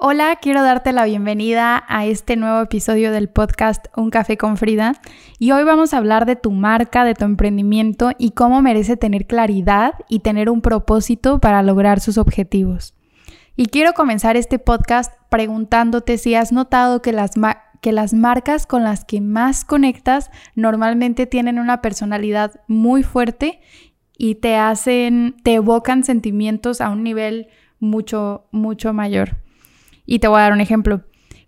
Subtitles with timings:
[0.00, 4.92] Hola, quiero darte la bienvenida a este nuevo episodio del podcast Un Café con Frida
[5.40, 9.26] y hoy vamos a hablar de tu marca, de tu emprendimiento y cómo merece tener
[9.26, 12.94] claridad y tener un propósito para lograr sus objetivos.
[13.56, 17.32] Y quiero comenzar este podcast preguntándote si has notado que las,
[17.80, 23.60] que las marcas con las que más conectas normalmente tienen una personalidad muy fuerte
[24.16, 27.48] y te hacen, te evocan sentimientos a un nivel
[27.80, 29.38] mucho, mucho mayor.
[30.10, 31.02] Y te voy a dar un ejemplo.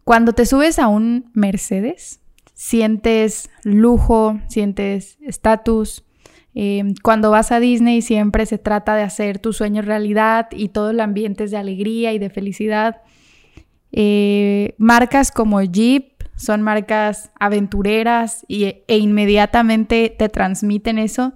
[0.05, 2.21] Cuando te subes a un Mercedes,
[2.53, 6.05] sientes lujo, sientes estatus.
[6.53, 10.91] Em, cuando vas a Disney siempre se trata de hacer tus sueños realidad y todo
[10.91, 13.01] el ambiente es de alegría y de felicidad.
[13.93, 21.33] Eh, marcas como Jeep son marcas aventureras y, e inmediatamente te transmiten eso.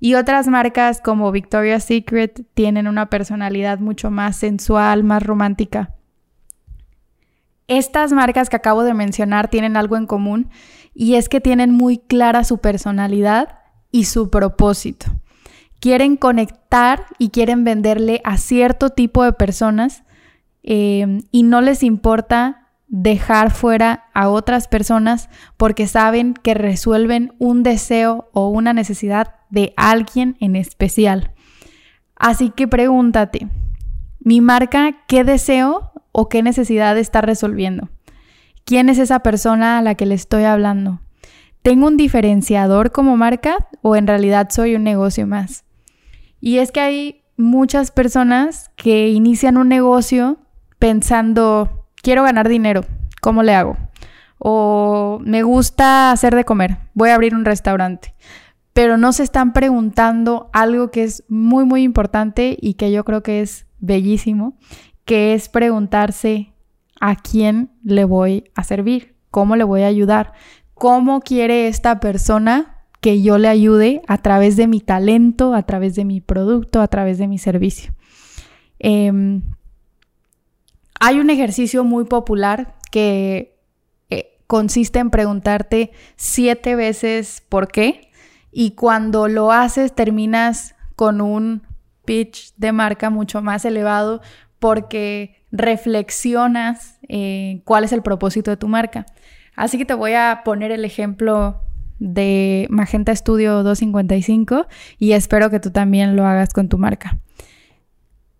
[0.00, 5.95] Y otras marcas como Victoria's Secret tienen una personalidad mucho más sensual, más romántica.
[7.68, 10.50] Estas marcas que acabo de mencionar tienen algo en común
[10.94, 13.58] y es que tienen muy clara su personalidad
[13.90, 15.06] y su propósito.
[15.80, 20.04] Quieren conectar y quieren venderle a cierto tipo de personas
[20.62, 27.62] eh, y no les importa dejar fuera a otras personas porque saben que resuelven un
[27.62, 31.32] deseo o una necesidad de alguien en especial.
[32.14, 33.48] Así que pregúntate,
[34.20, 37.90] ¿mi marca qué deseo o qué necesidad está resolviendo.
[38.64, 41.02] ¿Quién es esa persona a la que le estoy hablando?
[41.60, 45.66] ¿Tengo un diferenciador como marca o en realidad soy un negocio más?
[46.40, 50.38] Y es que hay muchas personas que inician un negocio
[50.78, 52.86] pensando, quiero ganar dinero,
[53.20, 53.76] ¿cómo le hago?
[54.38, 58.14] O me gusta hacer de comer, voy a abrir un restaurante.
[58.72, 63.22] Pero no se están preguntando algo que es muy, muy importante y que yo creo
[63.22, 64.56] que es bellísimo,
[65.06, 66.52] que es preguntarse
[67.00, 70.32] a quién le voy a servir, cómo le voy a ayudar,
[70.74, 75.94] cómo quiere esta persona que yo le ayude a través de mi talento, a través
[75.94, 77.94] de mi producto, a través de mi servicio.
[78.80, 79.42] Em,
[80.98, 83.60] hay un ejercicio muy popular que
[84.10, 88.10] eh, consiste en preguntarte siete veces por qué
[88.50, 91.62] y cuando lo haces terminas con un
[92.04, 94.22] pitch de marca mucho más elevado
[94.58, 99.06] porque reflexionas eh, cuál es el propósito de tu marca.
[99.54, 101.60] Así que te voy a poner el ejemplo
[101.98, 104.66] de Magenta Studio 255
[104.98, 107.18] y espero que tú también lo hagas con tu marca.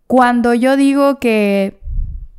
[0.06, 1.80] Cuando yo digo que,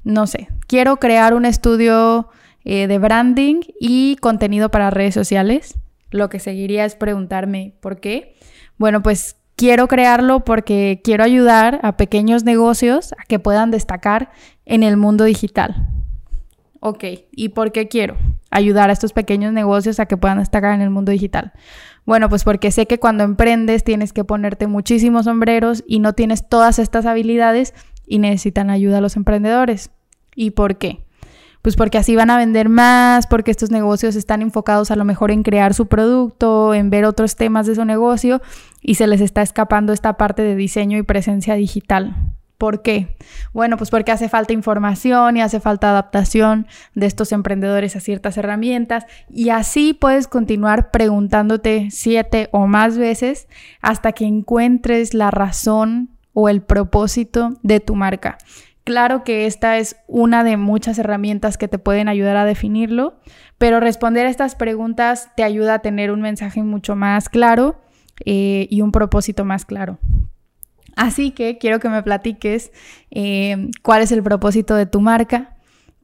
[0.04, 2.30] no sé, quiero crear un estudio
[2.64, 5.78] eh, de branding y contenido para redes sociales,
[6.12, 8.36] lo que seguiría es preguntarme por qué.
[8.78, 14.32] Bueno, pues quiero crearlo porque quiero ayudar a pequeños negocios a que puedan destacar
[14.66, 15.90] en el mundo digital.
[16.80, 18.16] Ok, ¿y por qué quiero
[18.52, 21.52] ayudar a estos pequeños negocios a que puedan destacar en el mundo digital?
[22.06, 26.48] Bueno, pues porque sé que cuando emprendes tienes que ponerte muchísimos sombreros y no tienes
[26.48, 27.74] todas estas habilidades
[28.06, 29.90] y necesitan ayuda a los emprendedores.
[30.36, 31.07] ¿Y por qué?
[31.68, 35.32] Pues porque así van a vender más, porque estos negocios están enfocados a lo mejor
[35.32, 38.42] en crear su producto, en ver otros temas de su negocio
[38.82, 42.16] y se les está escapando esta parte de diseño y presencia digital.
[42.58, 43.18] ¿Por qué?
[43.52, 48.38] Bueno, pues porque hace falta información y hace falta adaptación de estos emprendedores a ciertas
[48.38, 53.50] herramientas y así puedes continuar preguntándote siete o más veces
[53.82, 58.38] hasta que encuentres la razón o el propósito de tu marca.
[58.88, 63.20] Claro que esta es una de muchas herramientas que te pueden ayudar a definirlo,
[63.58, 67.82] pero responder a estas preguntas te ayuda a tener un mensaje mucho más claro
[68.24, 70.00] eh, y un propósito más claro.
[70.96, 72.72] Así que quiero que me platiques
[73.12, 75.58] eh, cuál es el propósito de tu marca,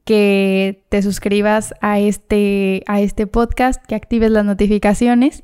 [0.04, 5.42] que te suscribas a este, a este podcast, que actives las notificaciones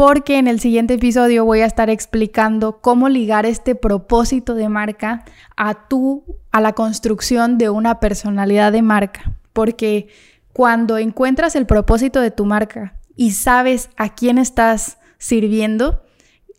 [0.00, 5.26] porque en el siguiente episodio voy a estar explicando cómo ligar este propósito de marca
[5.58, 9.34] a tú, a la construcción de una personalidad de marca.
[9.52, 10.08] Porque
[10.54, 16.02] cuando encuentras el propósito de tu marca y sabes a quién estás sirviendo,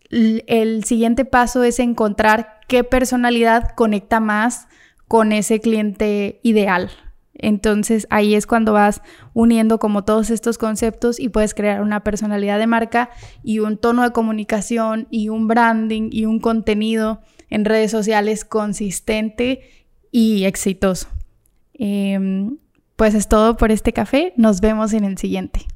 [0.08, 4.68] el siguiente paso es encontrar qué personalidad conecta más
[5.08, 6.92] con ese cliente ideal.
[7.42, 9.02] Entonces ahí es cuando vas
[9.34, 13.10] uniendo como todos estos conceptos y puedes crear una personalidad de marca
[13.42, 19.60] y un tono de comunicación y un branding y un contenido en redes sociales consistente
[20.10, 21.08] y exitoso.
[21.74, 22.58] Em,
[22.96, 24.32] pues es todo por este café.
[24.36, 25.66] Nos vemos en el siguiente.